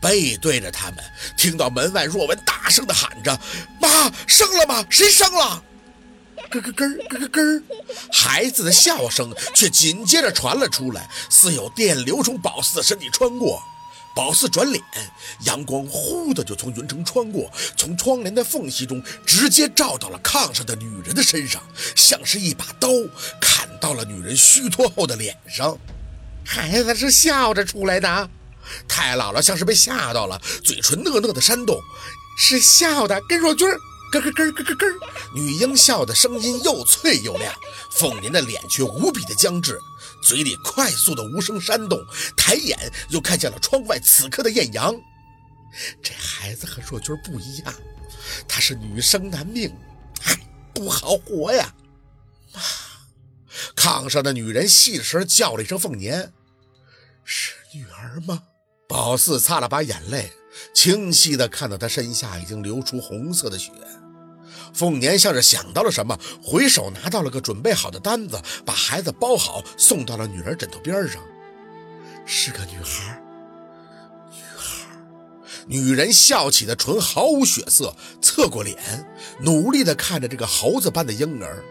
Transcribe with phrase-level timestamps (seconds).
[0.00, 0.98] 背对着他们，
[1.36, 3.38] 听到门外若文大声地喊着
[3.80, 4.84] ：“妈，生了吗？
[4.90, 5.62] 谁生了？”
[6.50, 7.62] 咯咯咯咯咯咯，
[8.12, 13.62] 孩子的笑声却紧接着传了出来，似有电流从宝四的身体穿过。
[14.14, 14.82] 宝四转脸，
[15.46, 21.62] 阳光呼的就从云层穿过，从窗帘的缝隙中直接照到了炕上的女人的身上，
[21.96, 22.88] 像是一把刀
[23.40, 25.78] 砍到了女人虚脱后的脸上。
[26.44, 28.28] 孩子是笑着出来的，
[28.88, 31.80] 太姥姥像是被吓到了，嘴唇讷讷的扇动，
[32.38, 33.68] 是笑的，跟若君。
[34.12, 35.08] 咯咯咯咯咯咯！
[35.34, 37.54] 女婴笑的声音又脆又亮，
[37.92, 39.78] 凤年的脸却无比的僵滞，
[40.22, 41.98] 嘴里快速的无声煽动，
[42.36, 44.94] 抬眼又看见了窗外此刻的艳阳。
[46.02, 47.74] 这孩子和若君不一样，
[48.46, 49.74] 她是女生男命，
[50.24, 50.38] 唉，
[50.74, 51.72] 不好活呀！
[52.52, 52.60] 妈，
[53.74, 56.34] 炕上的女人细声叫了一声：“凤年，
[57.24, 58.42] 是女儿吗？”
[58.92, 60.30] 宝四擦了把眼泪，
[60.74, 63.72] 清晰的看到她身下已经流出红色的血。
[64.74, 71.22] 凤年像是想到了什么，回手拿到了个准备好的单子，把孩子包好，送到了女儿枕头边上。
[72.26, 73.18] 是个女孩，
[74.30, 74.86] 女孩。
[75.66, 78.76] 女人笑起的唇毫无血色，侧过脸，
[79.40, 81.64] 努力地看着这个猴子般的婴儿。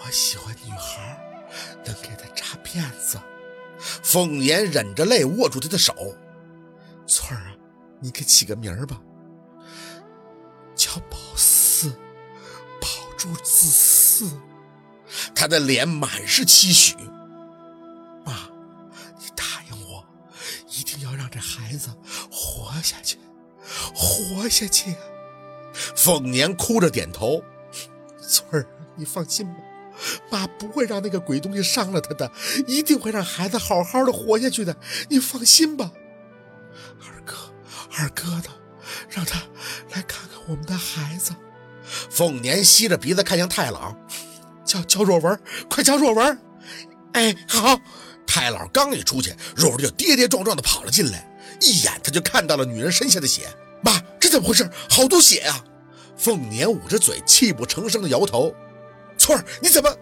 [0.00, 1.20] 我喜欢女孩，
[1.84, 3.18] 能给她扎辫子。
[3.80, 5.94] 凤年忍着泪握住她的手。
[7.06, 7.56] 翠儿啊，
[8.00, 9.00] 你给起个名儿吧，
[10.74, 11.92] 叫宝四。
[13.18, 14.30] 朱子嗣，
[15.34, 16.94] 他的脸满是期许。
[18.24, 18.48] 妈，
[19.18, 20.06] 你答应我，
[20.70, 21.90] 一定要让这孩子
[22.30, 23.18] 活下去，
[23.92, 24.94] 活下去。
[25.72, 27.42] 凤年哭着点头。
[28.20, 29.56] 翠儿，你放心吧，
[30.30, 32.30] 妈不会让那个鬼东西伤了他的，
[32.66, 34.76] 一定会让孩子好好的活下去的。
[35.08, 35.90] 你放心吧。
[37.00, 37.34] 二哥，
[37.96, 38.48] 二哥的，
[39.08, 39.40] 让他
[39.90, 41.32] 来看看我们的孩子。
[42.10, 43.94] 凤年吸着鼻子看向太老，
[44.64, 46.38] 叫叫若文，快叫若文！
[47.12, 47.80] 哎，好。
[48.30, 51.26] 太老刚一出去，若文就跌跌撞撞的跑了进来，
[51.62, 53.48] 一眼他就看到了女人身下的血。
[53.82, 54.68] 妈，这怎么回事？
[54.90, 55.64] 好多血呀！
[56.14, 58.54] 凤年捂着嘴，泣不成声的摇头。
[59.28, 59.94] 翠儿，你怎么？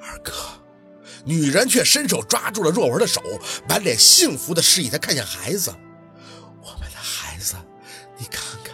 [0.00, 0.32] 二哥，
[1.22, 3.20] 女人却伸手抓住了若文的手，
[3.68, 5.70] 满脸幸福的示意他看向孩子。
[6.62, 7.56] 我们的孩子，
[8.16, 8.72] 你看看。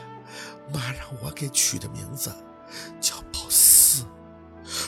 [0.72, 2.30] 妈让我给取的名字
[3.00, 4.04] 叫宝四。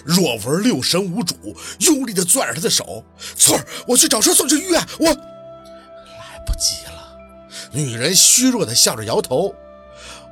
[0.05, 1.35] 若文六神无主，
[1.81, 3.05] 用力的攥着他的手。
[3.37, 4.81] 翠儿，我去找车送去医院。
[5.01, 7.19] 我来不及了。
[7.73, 9.53] 女人虚弱的笑着摇头。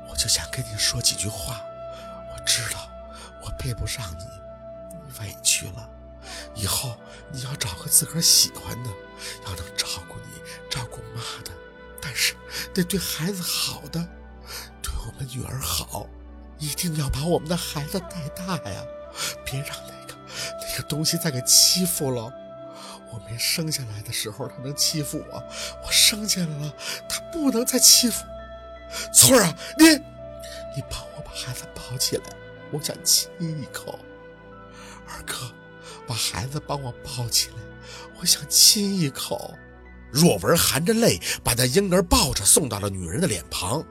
[0.09, 1.59] 我就想跟你说几句话。
[3.59, 4.25] 配不上你，
[5.05, 5.87] 你委屈了。
[6.55, 6.95] 以后
[7.31, 8.89] 你要找个自个儿喜欢的，
[9.45, 11.51] 要能照顾你、照顾妈的，
[12.01, 12.33] 但是
[12.73, 13.99] 得对孩子好的。
[14.81, 16.07] 对我们女儿好，
[16.57, 18.83] 一定要把我们的孩子带大呀！
[19.45, 20.15] 别让那个
[20.61, 22.31] 那个东西再给欺负了。
[23.11, 25.43] 我没生下来的时候，他能欺负我；
[25.83, 26.73] 我生下来了，
[27.07, 28.23] 他不能再欺负。
[29.11, 29.85] 翠儿啊，你
[30.75, 32.23] 你帮我把孩子抱起来，
[32.71, 33.99] 我想亲一口。
[35.07, 35.51] 二哥，
[36.07, 37.55] 把孩子帮我抱起来，
[38.19, 39.53] 我想亲一口。
[40.11, 43.83] 若文含着泪把那婴儿抱着送到了女人的脸旁。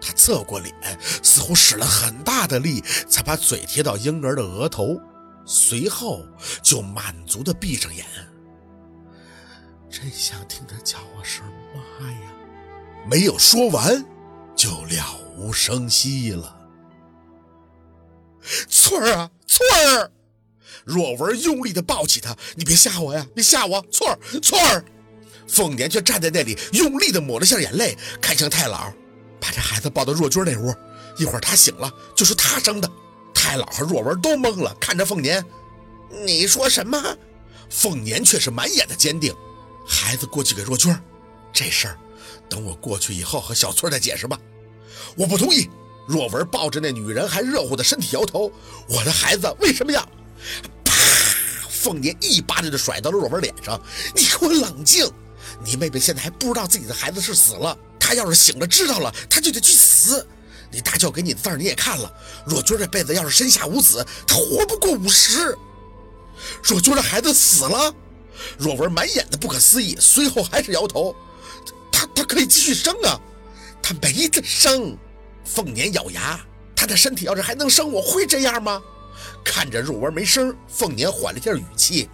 [0.00, 5.00] 他侧过脸，似乎使了很大的力，才把嘴贴到婴儿的额头，
[5.46, 6.26] 随后
[6.62, 8.04] 就满足的闭上眼。
[9.90, 11.42] 真想听他叫我声
[11.74, 12.32] 妈呀！
[13.08, 14.04] 没有说完，
[14.54, 16.65] 就了无声息了。
[18.86, 19.66] 翠儿啊，翠
[19.96, 20.08] 儿！
[20.84, 23.84] 若文用力的抱起他，你别吓我呀，别吓我！
[23.90, 24.84] 翠儿，翠儿！
[25.48, 28.92] 凤年却站在那里，用力的抹了下眼泪，看向太老。
[29.40, 30.72] 把这孩子抱到若君那屋，
[31.18, 32.88] 一会儿他醒了就说他生的。
[33.34, 35.44] 太老和若文都懵了，看着凤年
[36.24, 37.16] ：“你说什么？”
[37.68, 39.34] 凤年却是满眼的坚定
[39.84, 40.96] ：“孩子过去给若君，
[41.52, 41.98] 这事儿
[42.48, 44.38] 等我过去以后和小翠再解释吧。”
[45.18, 45.68] 我不同意。
[46.06, 48.50] 若文抱着那女人还热乎的身体摇头
[48.88, 50.00] ：“我的孩子为什么要？”
[50.84, 50.94] 啪！
[51.68, 53.80] 凤年一巴掌就甩到了若文脸上
[54.14, 55.10] ：“你给我冷静！
[55.64, 60.24] 你妹妹现在还不知道自己的孩子是死了。”她要是醒了知道了，她就得去死。
[60.70, 62.12] 你大舅给你的字你也看了，
[62.44, 65.56] 若君这辈子要是身下无子，她活不过五十。
[66.62, 67.92] 若君的孩子死了，
[68.58, 71.16] 若文满眼的不可思议，随后还是摇头。
[71.90, 73.18] 他他可以继续生啊，
[73.82, 74.96] 他没得生。
[75.46, 76.38] 凤年咬牙，
[76.74, 78.82] 他的身体要是还能生，我会这样吗？
[79.44, 82.10] 看着若文没声，凤年缓了一下语气。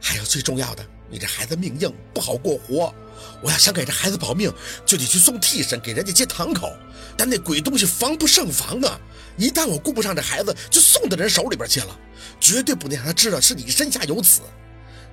[0.00, 2.94] 还有最重要的，你这孩子命硬，不好过活。
[3.42, 4.52] 我要想给这孩子保命，
[4.86, 6.72] 就得去送替身给人家接堂口。
[7.16, 8.98] 但那鬼东西防不胜防啊！
[9.36, 11.98] 一旦我顾不上这孩子，就送到人手里边去了。
[12.40, 14.40] 绝对不能让他知道是你身下有此。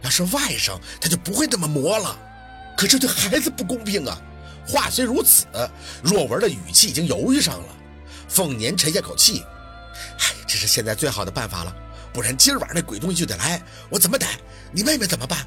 [0.02, 2.18] 要是外甥，他就不会这么磨了。
[2.78, 4.19] 可这对孩子不公平啊！
[4.69, 5.45] 话虽如此，
[6.04, 7.75] 若文的语气已经犹豫上了。
[8.27, 9.44] 凤年沉下口气
[10.21, 11.75] ：“哎，这是现在最好的办法了，
[12.13, 14.27] 不然今儿晚上那鬼东西就得来，我怎么逮？
[14.71, 15.39] 你妹妹怎么办？”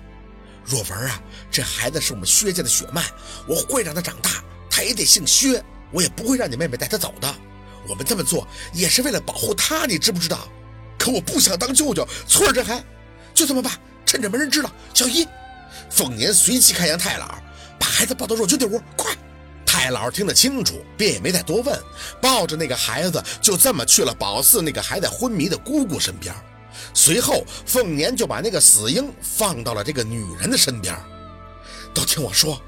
[0.67, 1.21] 若文啊，
[1.51, 3.05] 这孩子是我们薛家的血脉，
[3.47, 7.35] 我会让他长大，他也得姓薛，我也不会让你妹妹带他走的。
[7.89, 10.49] 我们这么做也是为了保护他，你知不知道？
[10.99, 12.83] 可我不想当舅舅，村儿这还
[13.35, 13.73] 就这么办，
[14.07, 14.71] 趁着没人知道。
[14.95, 15.27] 小姨，
[15.91, 17.37] 凤年随即开向太老，
[17.93, 19.15] 孩子抱到若君的屋，快！
[19.67, 21.79] 太老听得清楚，便也没再多问，
[22.23, 26.35] 抱着那个孩子就这么去了宝四那个还在昏迷的姑姑身边。
[26.95, 30.97] 随后，凤年就把那个死婴放到了这个女人的身边。
[31.93, 32.59] 都听我说，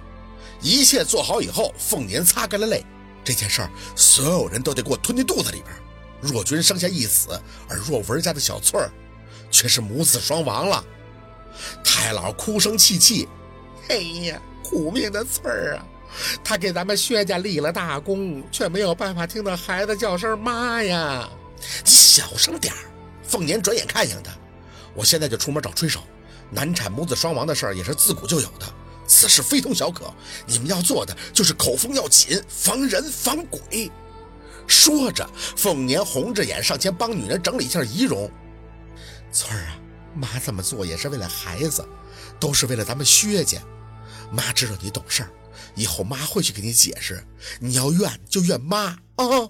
[0.60, 2.84] 一切做好以后，凤年擦干了泪。
[3.24, 5.74] 这件事儿，所有人都得给我吞进肚子里边。
[6.20, 8.90] 若君生下一死，而若文家的小翠儿，
[9.50, 10.84] 却是母子双亡了。
[11.82, 13.26] 太老哭声泣泣
[13.88, 14.42] ：“哎呀，
[14.74, 15.86] 苦命的翠儿啊！
[16.42, 21.28] 他给咱们薛家立了大功，却没有办法听到孩子叫声妈呀！
[21.84, 22.78] 你小声点儿。”
[23.22, 24.32] 凤年转眼看向他，
[24.94, 26.00] 我现在就出门找吹手。
[26.50, 28.66] 难产母子双亡的事儿也是自古就有的，
[29.06, 30.12] 此事非同小可。
[30.44, 33.90] 你们要做的就是口风要紧，防人防鬼。
[34.66, 35.24] 说着，
[35.56, 38.28] 凤年红着眼上前帮女人整理一下仪容。
[39.30, 39.78] 翠儿啊，
[40.16, 41.86] 妈这么做也是为了孩子，
[42.40, 43.58] 都是为了咱们薛家。
[44.34, 45.30] 妈知道你懂事儿，
[45.74, 47.24] 以后妈会去给你解释。
[47.60, 49.48] 你要怨就怨妈啊。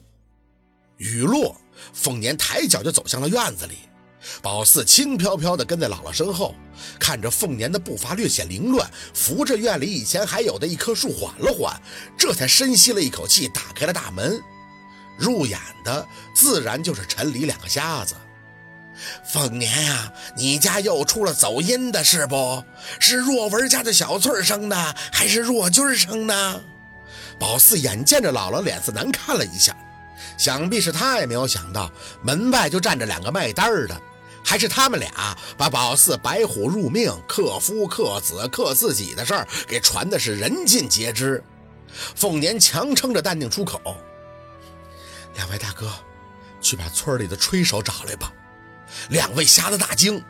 [0.98, 1.56] 雨落。
[1.92, 3.78] 凤年抬脚就走向了院子里，
[4.40, 6.54] 宝四轻飘飘地跟在姥姥身后，
[7.00, 11.82] 看着凤年的步伐略显凌乱，扶着院里以前还有的一棵树缓了缓，
[12.16, 14.40] 这才深吸了一口气，打开了大门。
[15.18, 18.14] 入眼的自然就是陈李两个瞎子。
[19.24, 22.64] 凤年啊，你家又出了走音的是不？
[22.98, 26.64] 是若文家的小翠生的，还是若君生的？
[27.38, 29.76] 宝四眼见着姥姥脸色难看了一下。
[30.38, 31.90] 想必是他也没有想到，
[32.22, 34.00] 门外就站着两个卖单的，
[34.44, 41.42] 还是他们俩把宝四白虎入命、克夫克子克自己的事儿给传的是人尽皆知。
[42.16, 43.80] 凤年强撑着淡定出口
[45.36, 45.92] ：“两位大哥，
[46.60, 48.32] 去把村里的吹手找来吧。”
[49.10, 50.22] 两位瞎子大惊：“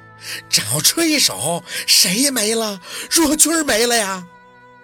[0.50, 1.62] 找吹手？
[1.86, 2.80] 谁没了？
[3.10, 4.26] 若君没了呀？”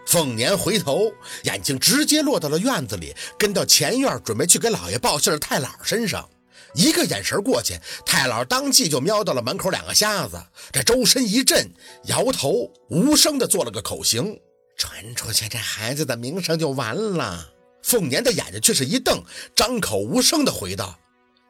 [0.06, 1.12] 凤年回头，
[1.44, 6.28] 眼睛直接落到了院子里，跟到前院准备去给老爷报信的太老身上。
[6.74, 10.40] 一个眼神过去，太老当即就瞄到了门口两个瞎子，
[10.72, 11.68] 这周身一震，
[12.04, 14.38] 摇头，无声的做了个口型。
[14.76, 17.46] 传出去，这孩子的名声就完了。
[17.82, 19.22] 凤年的眼睛却是一瞪，
[19.54, 20.98] 张口无声的回道：“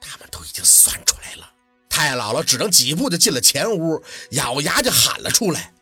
[0.01, 1.20] 他们都已经算出来。”
[2.01, 5.75] 太姥姥只能几步就进了前屋，咬牙就喊了出来。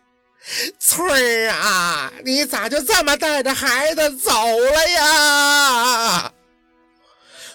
[0.81, 6.32] 翠儿啊，你咋就这么带着孩子走了呀？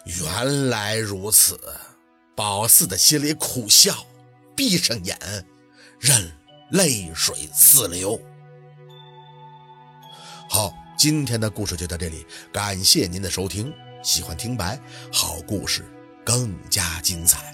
[0.05, 1.59] 原来如此，
[2.37, 3.93] 宝四的心里苦笑，
[4.55, 5.19] 闭上眼，
[5.99, 6.31] 任
[6.71, 8.17] 泪水四流。
[10.49, 13.73] 好，今天的故事就到这里，感谢您的收听。
[14.01, 14.79] 喜欢听白，
[15.11, 15.83] 好故事
[16.23, 17.53] 更加精彩。